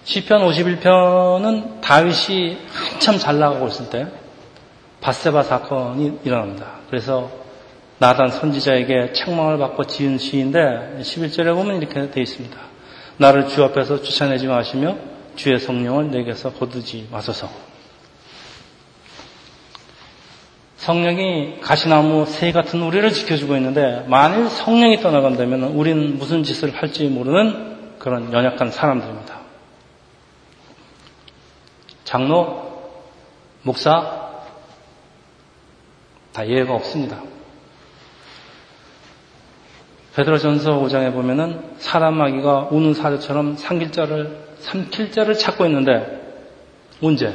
시편 0.04 0.42
51편은 0.42 1.82
다윗이 1.82 2.58
한참 2.74 3.18
잘 3.18 3.40
나가고 3.40 3.68
있을 3.68 3.90
때 3.90 4.08
바세바 5.00 5.44
사건이 5.44 6.20
일어납니다. 6.24 6.80
그래서 6.90 7.30
나단 8.02 8.32
선지자에게 8.32 9.14
책망을 9.14 9.60
받고 9.60 9.86
지은 9.86 10.18
시인데 10.18 10.98
11절에 11.02 11.54
보면 11.54 11.78
이렇게 11.78 12.10
되어 12.10 12.24
있습니다. 12.24 12.58
나를 13.18 13.48
주 13.48 13.64
앞에서 13.64 14.02
쫓아내지 14.02 14.48
마시며 14.48 14.98
주의 15.36 15.60
성령을 15.60 16.10
내게서 16.10 16.54
거두지 16.54 17.08
마소서. 17.12 17.48
성령이 20.78 21.60
가시나무 21.62 22.26
새 22.26 22.52
같은 22.52 22.82
우리를 22.82 23.08
지켜주고 23.12 23.56
있는데 23.58 24.04
만일 24.08 24.50
성령이 24.50 25.00
떠나간다면 25.02 25.62
우리는 25.66 26.18
무슨 26.18 26.42
짓을 26.42 26.76
할지 26.76 27.06
모르는 27.06 28.00
그런 28.00 28.34
연약한 28.34 28.72
사람들입니다. 28.72 29.42
장로, 32.04 32.82
목사 33.62 34.32
다 36.34 36.48
예외가 36.48 36.74
없습니다. 36.74 37.22
베드로전서 40.16 40.80
5장에 40.80 41.14
보면은 41.14 41.76
사람 41.78 42.16
마귀가 42.16 42.68
우는 42.72 42.94
사자처럼 42.94 43.56
삼킬자를 43.56 44.52
삼킬자를 44.60 45.38
찾고 45.38 45.66
있는데 45.66 46.22
언제? 47.02 47.34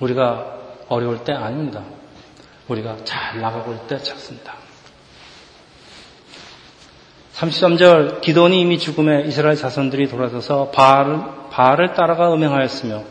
우리가 0.00 0.56
어려울 0.88 1.24
때 1.24 1.32
아닙니다. 1.32 1.82
우리가 2.68 2.98
잘 3.04 3.40
나가고 3.40 3.72
있을 3.72 3.86
때 3.86 3.98
찾습니다. 3.98 4.54
33절 7.34 8.20
기도원이 8.22 8.60
이미 8.60 8.78
죽음에 8.78 9.24
이스라엘 9.26 9.56
자손들이 9.56 10.08
돌아서서 10.08 10.70
바알을, 10.70 11.20
바알을 11.50 11.92
따라가 11.94 12.32
음행하였으며 12.32 13.02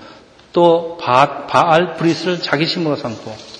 또 0.52 0.98
바, 1.00 1.45
바알 1.45 1.95
브리스를 1.95 2.39
자기 2.41 2.65
심으로 2.65 2.95
삼고 2.95 3.55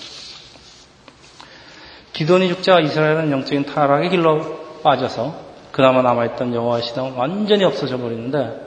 기도니 2.16 2.48
죽자 2.48 2.80
이스라엘은 2.80 3.30
영적인 3.30 3.66
타락의 3.66 4.08
길로 4.08 4.80
빠져서 4.82 5.34
그나마 5.70 6.00
남아있던 6.00 6.54
여호와의 6.54 6.82
신앙은 6.82 7.12
완전히 7.12 7.62
없어져 7.62 7.98
버리는데 7.98 8.58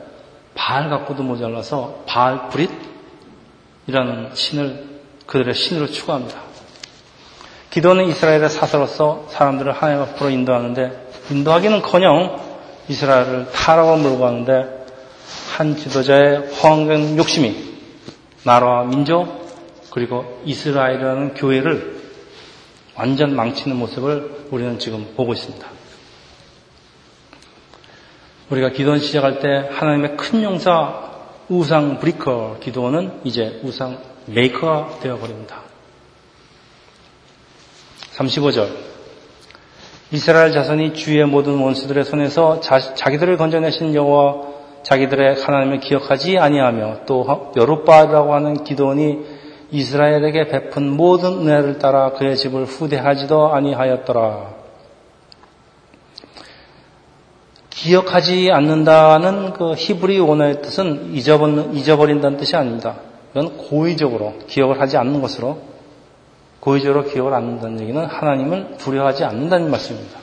바알 0.54 0.92
갖고도 0.92 1.24
모자라서 1.24 2.04
바알 2.06 2.50
브릿이라는 2.50 4.36
신을 4.36 5.00
그들의 5.26 5.56
신으로 5.56 5.88
추구합니다. 5.88 6.40
기도는 7.72 8.06
이스라엘의 8.10 8.50
사서로서 8.52 9.26
사람들을 9.30 9.72
하나님 9.72 10.04
앞으로 10.04 10.30
인도하는데 10.30 11.10
인도하기는커녕 11.32 12.40
이스라엘을 12.88 13.52
타락으로 13.52 13.98
몰고 13.98 14.20
가는데 14.20 14.86
한 15.58 15.76
지도자의 15.76 16.54
허황된 16.54 17.18
욕심이 17.18 17.56
나라와 18.44 18.84
민족 18.84 19.50
그리고 19.90 20.40
이스라엘이라는 20.46 21.34
교회를 21.34 21.99
완전 23.00 23.34
망치는 23.34 23.78
모습을 23.78 24.48
우리는 24.52 24.78
지금 24.78 25.14
보고 25.16 25.32
있습니다. 25.32 25.66
우리가 28.50 28.72
기도원 28.72 29.00
시작할 29.00 29.40
때 29.40 29.70
하나님의 29.72 30.18
큰 30.18 30.44
용사 30.44 31.08
우상 31.48 32.00
브리커 32.00 32.58
기도원은 32.60 33.22
이제 33.24 33.62
우상 33.64 34.00
메이커가 34.26 35.00
되어버립니다. 35.00 35.62
35절 38.18 38.68
이스라엘 40.12 40.52
자손이 40.52 40.94
주의 40.94 41.24
모든 41.24 41.58
원수들의 41.58 42.04
손에서 42.04 42.60
자, 42.60 42.80
기들을 43.10 43.38
건져내신 43.38 43.96
여호와 43.96 44.50
자기들의 44.84 45.42
하나님을 45.42 45.80
기억하지 45.80 46.38
아니하며 46.38 47.06
또 47.06 47.54
여룻바라고 47.56 48.34
하는 48.34 48.66
기도원이 48.66 49.39
이스라엘에게 49.72 50.48
베푼 50.48 50.90
모든 50.90 51.48
은혜를 51.48 51.80
따라 51.80 52.14
그의 52.14 52.36
집을 52.36 52.66
후대하지도 52.66 53.54
아니하였더라. 53.54 54.60
기억하지 57.70 58.50
않는다는 58.52 59.54
그 59.54 59.74
히브리 59.74 60.20
원어의 60.20 60.62
뜻은 60.62 61.14
잊어버린, 61.14 61.74
잊어버린다는 61.74 62.38
뜻이 62.38 62.56
아닙니다. 62.56 62.98
이건 63.32 63.58
고의적으로 63.58 64.40
기억을 64.48 64.82
하지 64.82 64.98
않는 64.98 65.22
것으로 65.22 65.62
고의적으로 66.60 67.06
기억을 67.06 67.34
않는다는 67.34 67.80
얘기는 67.80 68.04
하나님을 68.04 68.78
두려워하지 68.80 69.24
않는다는 69.24 69.72
말씀입니다. 69.72 70.20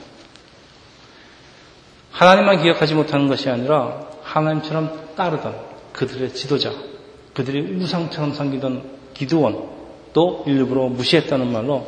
하나님만 2.11 2.63
기억하지 2.63 2.95
못하는 2.95 3.29
것이 3.29 3.49
아니라 3.49 4.07
하나님처럼 4.23 5.15
따르던 5.17 5.55
그들의 5.93 6.35
지도자, 6.35 6.73
그들이 7.33 7.77
우상처럼 7.83 8.33
섬기던 8.33 8.83
기도원도 9.17 10.45
일부러 10.47 10.89
무시했다는 10.89 11.51
말로 11.51 11.87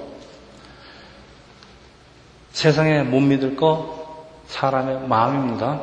세상에 2.52 3.02
못 3.02 3.20
믿을 3.20 3.54
거 3.54 4.26
사람의 4.46 5.06
마음입니다. 5.08 5.80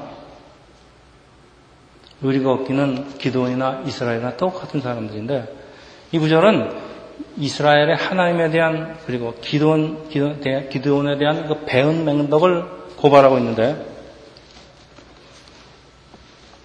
의리가 2.21 2.51
없기는 2.51 3.17
기도원이나 3.17 3.83
이스라엘이나 3.85 4.37
똑같은 4.37 4.81
사람들인데 4.81 5.53
이 6.11 6.19
구절은 6.19 6.95
이스라엘의 7.37 7.95
하나님에 7.95 8.49
대한 8.49 8.97
그리고 9.05 9.35
기도원, 9.41 10.09
기도원 10.09 11.07
에 11.09 11.17
대한 11.17 11.47
그 11.47 11.65
배은 11.65 12.05
맹덕을 12.05 12.65
고발하고 12.97 13.37
있는데 13.37 13.85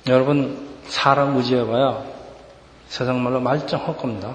여러분 0.09 0.69
사람 0.87 1.37
의지해봐야 1.37 2.05
세상 2.89 3.23
말로 3.23 3.41
말짱할 3.41 3.97
겁니다. 3.97 4.35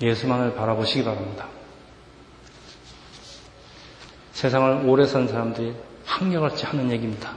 예수만을 0.00 0.54
바라보시기 0.54 1.04
바랍니다. 1.04 1.46
세상을 4.32 4.88
오래 4.88 5.06
산 5.06 5.28
사람들이 5.28 5.74
한결같이 6.04 6.66
하는 6.66 6.90
얘기입니다. 6.90 7.32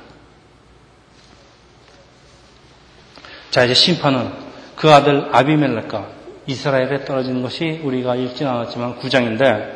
자, 3.52 3.64
이제 3.64 3.74
심판은 3.74 4.32
그 4.76 4.92
아들 4.92 5.30
아비멜렉과 5.32 6.08
이스라엘에 6.48 7.06
떨어지는 7.06 7.42
것이 7.42 7.82
우리가 7.84 8.16
읽진 8.16 8.48
않았지만 8.48 9.00
9장인데 9.00 9.76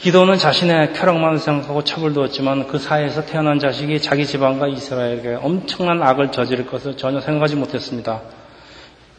기도는 0.00 0.36
자신의 0.36 0.92
쾌락만 0.92 1.38
생각하고 1.38 1.84
처벌두었지만 1.84 2.68
그 2.68 2.78
사이에서 2.78 3.24
태어난 3.24 3.58
자식이 3.58 4.02
자기 4.02 4.26
집안과 4.26 4.68
이스라엘에게 4.68 5.38
엄청난 5.40 6.02
악을 6.02 6.32
저지를 6.32 6.66
것을 6.66 6.96
전혀 6.96 7.20
생각하지 7.20 7.56
못했습니다. 7.56 8.20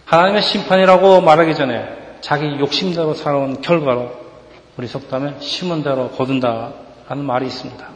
하나님의 0.05 0.41
심판이라고 0.43 1.21
말하기 1.21 1.55
전에 1.55 2.04
자기 2.21 2.59
욕심대로 2.59 3.13
살아온 3.13 3.61
결과로 3.61 4.11
우리 4.77 4.87
속담에 4.87 5.35
심은 5.39 5.83
대로 5.83 6.09
거둔다라는 6.09 7.23
말이 7.25 7.47
있습니다. 7.47 7.87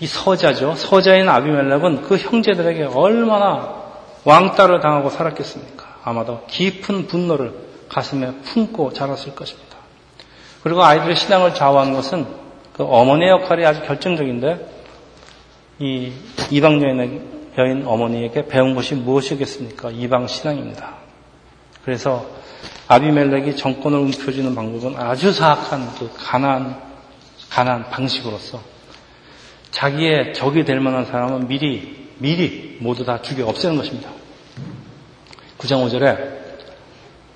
이 0.00 0.06
서자죠. 0.06 0.74
서자인 0.74 1.28
아비멜렉은 1.28 2.02
그 2.02 2.16
형제들에게 2.16 2.84
얼마나 2.94 3.82
왕따를 4.24 4.80
당하고 4.80 5.10
살았겠습니까? 5.10 5.98
아마도 6.04 6.44
깊은 6.48 7.06
분노를 7.06 7.54
가슴에 7.88 8.32
품고 8.42 8.92
자랐을 8.92 9.34
것입니다. 9.34 9.76
그리고 10.62 10.82
아이들의 10.82 11.16
신앙을 11.16 11.54
좌우하는 11.54 11.92
것은 11.92 12.26
그 12.72 12.84
어머니의 12.84 13.30
역할이 13.30 13.64
아주 13.66 13.82
결정적인데 13.82 14.68
이 15.78 16.12
이방 16.50 16.80
여인 17.58 17.84
어머니에게 17.86 18.46
배운 18.46 18.74
것이 18.74 18.94
무엇이겠습니까? 18.94 19.90
이방 19.90 20.26
신앙입니다. 20.26 20.94
그래서 21.84 22.26
아비멜렉이 22.88 23.56
정권을 23.56 23.98
움켜쥐는 23.98 24.54
방법은 24.54 24.96
아주 24.96 25.32
사악한 25.32 25.94
그 25.98 26.10
가난 26.16 26.80
가난 27.48 27.88
방식으로서 27.90 28.60
자기의 29.70 30.34
적이 30.34 30.64
될 30.64 30.80
만한 30.80 31.06
사람은 31.06 31.48
미리 31.48 32.08
미리 32.18 32.76
모두 32.80 33.04
다 33.04 33.20
죽여 33.20 33.46
없애는 33.46 33.76
것입니다. 33.76 34.10
9장 35.58 35.86
5절에 35.86 36.42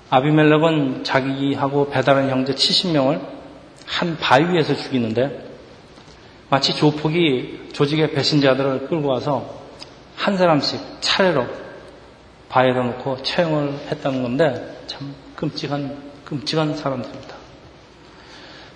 아비멜렉은 0.09 1.03
자기하고 1.03 1.89
배달한 1.89 2.29
형제 2.29 2.53
70명을 2.53 3.21
한 3.85 4.17
바위에서 4.17 4.75
죽이는데 4.75 5.45
마치 6.49 6.75
조폭이 6.75 7.69
조직의 7.73 8.11
배신자들을 8.11 8.87
끌고 8.87 9.09
와서 9.09 9.61
한 10.15 10.37
사람씩 10.37 10.79
차례로 11.01 11.45
바위에 12.49 12.73
놓고 12.73 13.23
처형을 13.23 13.73
했다는 13.91 14.23
건데 14.23 14.77
참 14.87 15.13
끔찍한 15.35 15.97
끔찍한 16.25 16.75
사람들입니다. 16.75 17.35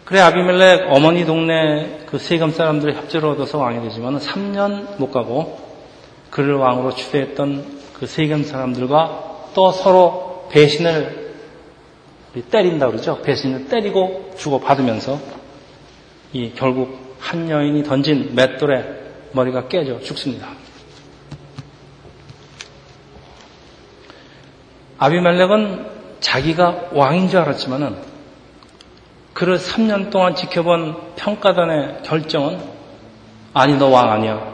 그래 0.05 0.19
아비멜렉 0.19 0.87
어머니 0.91 1.25
동네 1.25 2.01
그 2.05 2.17
세금 2.17 2.51
사람들의 2.51 2.95
협조를 2.95 3.29
얻어서 3.29 3.57
왕이 3.59 3.81
되지만 3.87 4.19
3년 4.19 4.97
못 4.97 5.11
가고 5.11 5.59
그를 6.29 6.55
왕으로 6.55 6.95
추대했던 6.95 7.79
그 7.93 8.07
세금 8.07 8.43
사람들과 8.43 9.51
또 9.53 9.71
서로 9.71 10.47
배신을 10.51 11.33
때린다 12.49 12.87
그러죠. 12.87 13.21
배신을 13.21 13.67
때리고 13.67 14.31
주고 14.37 14.59
받으면서 14.59 15.19
이 16.33 16.51
결국 16.55 17.15
한 17.19 17.49
여인이 17.49 17.83
던진 17.83 18.35
맷돌에 18.35 18.83
머리가 19.33 19.67
깨져 19.67 19.99
죽습니다. 19.99 20.60
아비멜렉은 25.01 25.85
자기가 26.19 26.89
왕인 26.91 27.27
줄 27.27 27.39
알았지만은 27.39 27.95
그를 29.33 29.57
3년 29.57 30.11
동안 30.11 30.35
지켜본 30.35 31.15
평가단의 31.15 32.03
결정은 32.03 32.59
아니 33.53 33.75
너 33.77 33.89
왕 33.89 34.11
아니야. 34.11 34.51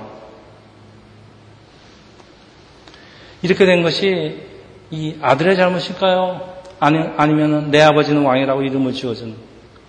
이렇게 3.41 3.65
된 3.65 3.83
것이 3.83 4.41
이 4.89 5.17
아들의 5.21 5.57
잘못일까요? 5.57 6.55
아니, 6.79 6.97
아니면 7.17 7.69
내 7.69 7.81
아버지는 7.81 8.23
왕이라고 8.23 8.61
이름을 8.61 8.93
지어준 8.93 9.35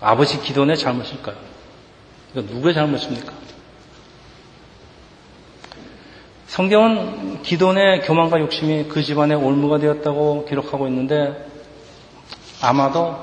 아버지 0.00 0.40
기도의 0.40 0.76
잘못일까요? 0.76 1.36
이거 2.32 2.42
누구의 2.42 2.74
잘못입니까? 2.74 3.32
성경은 6.58 7.42
기도의 7.42 8.00
교만과 8.00 8.40
욕심이 8.40 8.86
그 8.88 9.00
집안의 9.00 9.36
올무가 9.36 9.78
되었다고 9.78 10.44
기록하고 10.46 10.88
있는데 10.88 11.46
아마도 12.60 13.14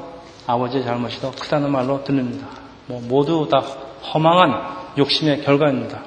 아버지의 0.48 0.86
잘못이 0.86 1.20
더 1.20 1.32
크다는 1.32 1.70
말로 1.70 2.02
들립니다. 2.06 2.48
뭐 2.86 3.02
모두 3.02 3.50
다 3.52 3.60
허망한 3.60 4.94
욕심의 4.98 5.44
결과입니다. 5.44 6.04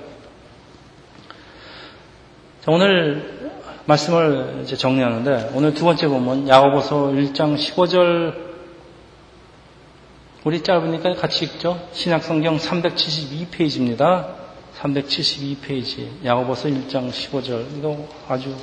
오늘 2.66 3.52
말씀을 3.84 4.60
이제 4.62 4.74
정리하는데 4.74 5.50
오늘 5.52 5.74
두 5.74 5.84
번째 5.84 6.08
보면 6.08 6.48
야고보서 6.48 7.08
1장 7.08 7.58
15절 7.58 8.36
우리 10.44 10.62
짧으니까 10.62 11.12
같이 11.12 11.44
읽죠. 11.44 11.78
신약성경 11.92 12.56
372페이지입니다. 12.56 14.47
372페이지 14.80 16.24
야고보서 16.24 16.68
1장 16.68 17.10
15절 17.10 17.78
이거 17.78 18.08
아주 18.28 18.54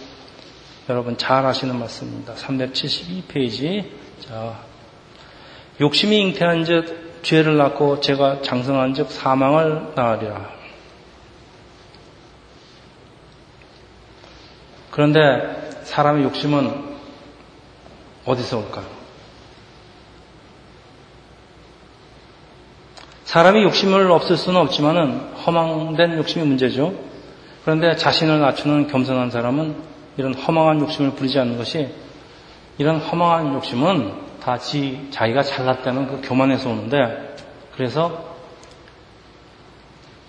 여러분 0.90 1.18
잘 1.18 1.46
아시는 1.46 1.78
말씀입니다. 1.78 2.36
372페이지 2.36 3.90
자 4.22 4.64
욕심이 5.82 6.18
잉태한 6.22 6.64
즉 6.64 7.22
죄를 7.24 7.58
낳고 7.58 8.00
제가 8.00 8.42
장성한 8.42 8.94
즉 8.94 9.12
사망을 9.12 9.94
낳으리라. 9.96 10.50
그런데 14.92 15.82
사람의 15.84 16.24
욕심은 16.24 16.96
어디서 18.26 18.60
올까요? 18.60 19.05
사람이 23.36 23.64
욕심을 23.64 24.10
없을 24.12 24.38
수는 24.38 24.62
없지만은 24.62 25.20
허망된 25.46 26.18
욕심이 26.20 26.46
문제죠. 26.46 26.94
그런데 27.66 27.98
자신을 27.98 28.40
낮추는 28.40 28.88
겸손한 28.88 29.30
사람은 29.30 29.76
이런 30.16 30.34
허망한 30.34 30.80
욕심을 30.80 31.16
부리지 31.16 31.38
않는 31.40 31.58
것이 31.58 31.90
이런 32.78 32.98
허망한 33.00 33.54
욕심은 33.56 34.40
다 34.42 34.58
지, 34.58 35.10
자기가 35.10 35.44
잘났다는 35.44 36.08
그 36.08 36.30
교만에서 36.30 36.70
오는데 36.70 37.36
그래서 37.76 38.38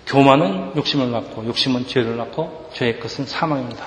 교만은 0.09 0.73
욕심을 0.75 1.12
낳고 1.12 1.47
욕심은 1.47 1.87
죄를 1.87 2.16
낳고 2.16 2.71
죄의 2.73 2.99
것은 2.99 3.27
사망입니다. 3.27 3.87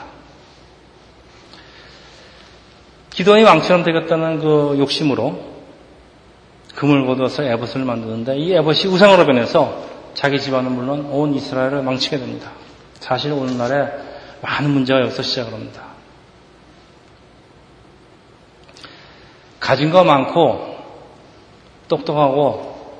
기도원이 3.09 3.43
왕처럼 3.43 3.83
되겠다는 3.83 4.39
그 4.39 4.77
욕심으로 4.79 5.58
금을 6.79 7.05
거두어서 7.05 7.43
에봇을 7.43 7.83
만드는데 7.83 8.37
이 8.37 8.53
에봇이 8.53 8.87
우상으로 8.87 9.25
변해서 9.25 9.83
자기 10.13 10.39
집안은 10.39 10.71
물론 10.71 11.07
온 11.07 11.35
이스라엘을 11.35 11.83
망치게 11.83 12.17
됩니다. 12.17 12.51
사실 13.01 13.33
오늘날에 13.33 13.91
많은 14.41 14.69
문제가 14.71 15.01
여기서 15.01 15.21
시작을 15.21 15.53
합니다. 15.53 15.83
가진 19.59 19.91
거 19.91 20.05
많고 20.05 20.77
똑똑하고 21.89 22.95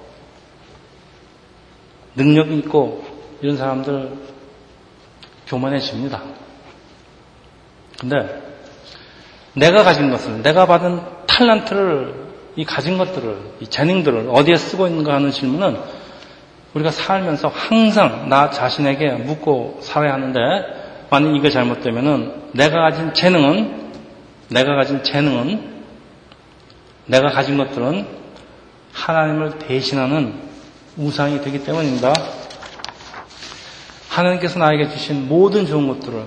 능력 2.16 2.52
있고 2.52 3.06
이런 3.42 3.56
사람들 3.56 4.12
교만해집니다. 5.48 6.22
근데 7.98 8.42
내가 9.54 9.84
가진 9.84 10.12
것을 10.12 10.44
내가 10.44 10.66
받은 10.66 11.02
탤런트를 11.28 12.29
이 12.60 12.66
가진 12.66 12.98
것들을 12.98 13.38
이 13.62 13.68
재능들을 13.68 14.28
어디에 14.34 14.58
쓰고 14.58 14.88
있는가 14.88 15.14
하는 15.14 15.32
질문은 15.32 15.80
우리가 16.74 16.92
살면서 16.92 17.48
항상 17.48 18.28
나 18.28 18.50
자신에게 18.50 19.12
묻고 19.12 19.80
살아야 19.82 20.12
하는데 20.16 20.40
만약 21.10 21.38
이게 21.38 21.50
잘못되면은 21.52 22.50
내가 22.52 22.82
가진 22.82 23.14
재능은 23.14 23.94
내가 24.50 24.76
가진 24.76 25.02
재능은 25.06 25.84
내가 27.06 27.30
가진 27.30 27.58
것들은 27.58 28.06
하나님을 28.92 29.60
대신하는 29.60 30.34
우상이 30.98 31.40
되기 31.40 31.64
때문입니다. 31.64 32.12
하나님께서 34.10 34.60
나에게 34.60 34.90
주신 34.90 35.30
모든 35.30 35.66
좋은 35.66 35.88
것들을 35.88 36.24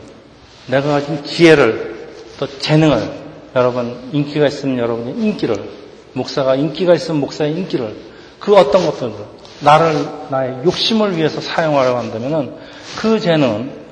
내가 0.69 0.93
가진 0.93 1.23
지혜를 1.25 2.09
또 2.39 2.47
재능을 2.47 3.21
여러분 3.55 4.09
인기가 4.13 4.47
있으면 4.47 4.79
여러분의 4.79 5.15
인기를 5.15 5.82
목사가 6.13 6.55
인기가 6.55 6.95
있으면 6.95 7.21
목사의 7.21 7.53
인기를 7.57 7.97
그 8.39 8.57
어떤 8.57 8.85
것들을 8.87 9.13
나를 9.61 10.07
나의 10.31 10.59
욕심을 10.65 11.17
위해서 11.17 11.41
사용하려고 11.41 11.99
한다면 11.99 12.57
그 12.99 13.21
재능은 13.21 13.83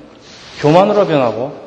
교만으로 0.59 1.07
변하고 1.07 1.57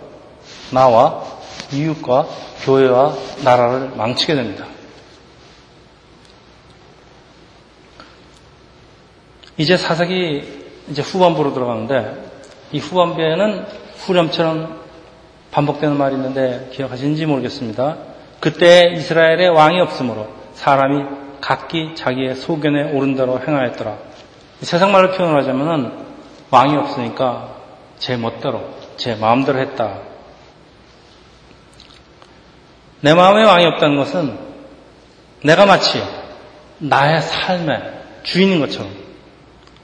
나와 0.70 1.24
이웃과 1.72 2.26
교회와 2.64 3.16
나라를 3.42 3.90
망치게 3.96 4.34
됩니다. 4.34 4.66
이제 9.56 9.76
사사기 9.76 10.64
이제 10.90 11.00
후반부로 11.00 11.54
들어가는데 11.54 12.30
이 12.72 12.78
후반부에는 12.78 13.66
후렴처럼 13.98 14.80
반복되는 15.50 15.96
말이 15.96 16.16
있는데 16.16 16.70
기억하시는지 16.72 17.26
모르겠습니다. 17.26 17.96
그때 18.40 18.92
이스라엘에 18.96 19.46
왕이 19.46 19.80
없으므로 19.80 20.28
사람이 20.54 21.04
각기 21.40 21.94
자기의 21.94 22.36
소견에 22.36 22.92
오른 22.92 23.14
대로 23.14 23.38
행하였더라. 23.38 23.98
세상 24.62 24.92
말로 24.92 25.12
표현하자면 25.12 26.06
왕이 26.50 26.76
없으니까 26.76 27.54
제 27.98 28.16
멋대로, 28.16 28.62
제 28.96 29.14
마음대로 29.14 29.58
했다. 29.58 29.98
내 33.00 33.12
마음에 33.12 33.44
왕이 33.44 33.66
없다는 33.66 33.96
것은 33.96 34.38
내가 35.42 35.66
마치 35.66 36.02
나의 36.78 37.20
삶의 37.20 38.02
주인인 38.22 38.60
것처럼 38.60 38.90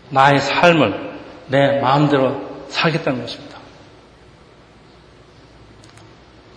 나의 0.09 0.41
삶을 0.41 1.19
내 1.49 1.81
마음대로 1.81 2.65
살겠다는 2.69 3.21
것입니다. 3.21 3.59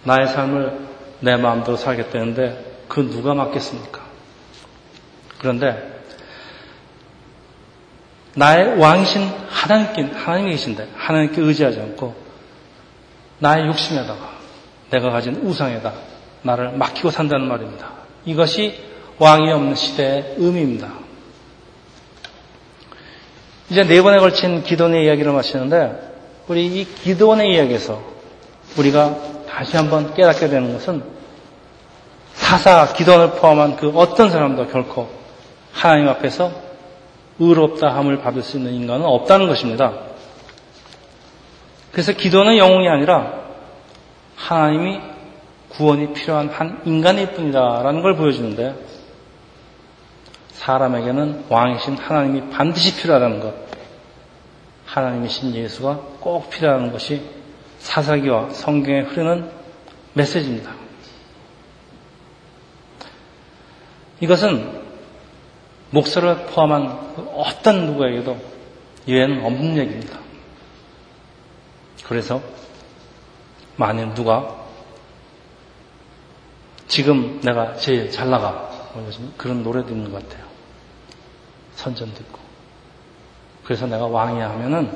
나의 0.03 0.27
삶을 0.27 0.79
내 1.19 1.35
마음대로 1.35 1.75
살겠다는데 1.75 2.85
그 2.87 3.09
누가 3.09 3.33
맡겠습니까? 3.33 4.02
그런데 5.43 6.01
나의 8.35 8.79
왕이신 8.79 9.29
하나님께, 9.49 10.15
하나님이 10.15 10.51
계신데 10.51 10.87
하나님께 10.95 11.41
의지하지 11.41 11.81
않고 11.81 12.15
나의 13.39 13.67
욕심에다가 13.67 14.37
내가 14.89 15.09
가진 15.09 15.35
우상에다 15.35 15.93
나를 16.43 16.71
맡기고 16.77 17.11
산다는 17.11 17.49
말입니다. 17.49 17.91
이것이 18.23 18.73
왕이 19.19 19.51
없는 19.51 19.75
시대의 19.75 20.35
의미입니다. 20.37 20.93
이제 23.69 23.83
네 23.83 24.01
번에 24.01 24.19
걸친 24.19 24.63
기도원의 24.63 25.05
이야기를 25.05 25.33
마치는데 25.33 26.13
우리 26.47 26.67
이 26.67 26.85
기도원의 26.85 27.53
이야기에서 27.53 28.01
우리가 28.77 29.17
다시 29.49 29.75
한번 29.75 30.13
깨닫게 30.13 30.47
되는 30.47 30.71
것은 30.71 31.03
사사 32.33 32.93
기도원을 32.93 33.31
포함한 33.31 33.75
그 33.75 33.89
어떤 33.89 34.31
사람도 34.31 34.67
결코 34.67 35.22
하나님 35.73 36.07
앞에서 36.07 36.51
의롭다 37.39 37.93
함을 37.95 38.19
받을 38.21 38.41
수 38.41 38.57
있는 38.57 38.73
인간은 38.73 39.05
없다는 39.05 39.47
것입니다. 39.47 39.93
그래서 41.91 42.13
기도는 42.13 42.57
영웅이 42.57 42.87
아니라 42.87 43.43
하나님이 44.35 44.99
구원이 45.69 46.13
필요한 46.13 46.49
한 46.49 46.81
인간일 46.85 47.33
뿐이다라는 47.33 48.01
걸 48.01 48.15
보여주는데 48.15 48.75
사람에게는 50.51 51.45
왕이신 51.49 51.97
하나님이 51.97 52.49
반드시 52.51 52.95
필요하다는 52.95 53.39
것, 53.41 53.53
하나님이신 54.85 55.55
예수가 55.55 55.95
꼭 56.19 56.49
필요한 56.49 56.91
것이 56.91 57.21
사사기와 57.79 58.51
성경에 58.51 59.01
흐르는 59.01 59.49
메시지입니다. 60.13 60.71
이것은 64.21 64.82
목사를 65.93 66.47
포함한 66.47 66.87
어떤 67.35 67.85
누구에게도 67.85 68.35
예외는 69.07 69.45
없는 69.45 69.77
얘기입니다. 69.77 70.17
그래서 72.05 72.41
만일 73.75 74.13
누가 74.13 74.63
지금 76.87 77.39
내가 77.41 77.75
제일 77.75 78.09
잘 78.11 78.29
나가 78.29 78.69
뭐 78.93 79.07
그런 79.37 79.63
노래도 79.63 79.89
있는 79.89 80.11
것 80.11 80.27
같아요. 80.27 80.45
선전도 81.75 82.21
있고. 82.21 82.39
그래서 83.63 83.85
내가 83.85 84.05
왕이야 84.07 84.49
하면은 84.51 84.91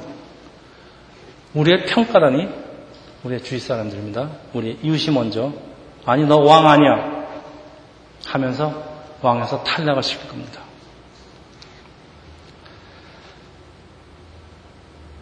우리의 1.54 1.86
평가단이 1.86 2.48
우리의 3.24 3.44
주위 3.44 3.60
사람들입니다. 3.60 4.30
우리 4.54 4.78
이웃이 4.82 5.14
먼저 5.14 5.54
아니 6.06 6.26
너 6.26 6.40
왕 6.40 6.68
아니야 6.68 7.26
하면서 8.26 8.84
왕에서 9.22 9.64
탈락을 9.64 10.04
시킬 10.04 10.28
겁니다. 10.28 10.62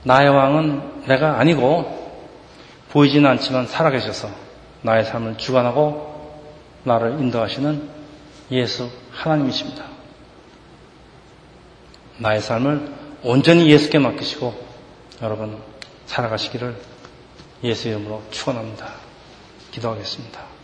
나의 0.06 0.30
왕은 0.30 1.08
내가 1.08 1.40
아니고 1.40 2.06
보이지는 2.92 3.28
않지만 3.32 3.66
살아계셔서 3.66 4.30
나의 4.84 5.04
삶을 5.04 5.38
주관하고 5.38 6.42
나를 6.84 7.20
인도하시는 7.20 7.90
예수 8.52 8.90
하나님이십니다. 9.12 9.84
나의 12.20 12.40
삶을 12.40 12.94
온전히 13.24 13.68
예수께 13.70 13.98
맡기시고 13.98 14.54
여러분 15.24 15.60
살아가시기를 16.06 16.76
예수 17.64 17.88
이름으로 17.88 18.22
축원합니다. 18.30 18.88
기도하겠습니다. 19.72 20.55